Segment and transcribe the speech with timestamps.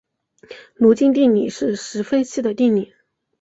[0.73, 2.91] 卢津定理是实分析的定理。